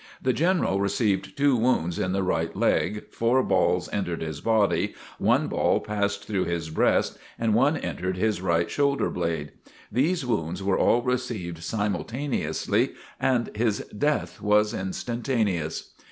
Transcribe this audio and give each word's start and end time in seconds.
The 0.19 0.33
General 0.33 0.81
received 0.81 1.37
two 1.37 1.55
wounds 1.55 1.99
in 1.99 2.11
the 2.11 2.23
right 2.23 2.55
leg, 2.57 3.11
four 3.13 3.43
balls 3.43 3.87
entered 3.93 4.23
his 4.23 4.41
body, 4.41 4.95
one 5.19 5.47
ball 5.47 5.79
passed 5.79 6.25
through 6.25 6.45
his 6.45 6.71
breast 6.71 7.19
and 7.37 7.53
one 7.53 7.77
entered 7.77 8.17
his 8.17 8.41
right 8.41 8.67
shoulder 8.67 9.11
blade. 9.11 9.51
These 9.91 10.25
wounds 10.25 10.63
were 10.63 10.79
all 10.79 11.03
received 11.03 11.61
simultaneously 11.61 12.93
and 13.19 13.55
his 13.55 13.81
death 13.95 14.41
was 14.41 14.73
instantaneous. 14.73 15.91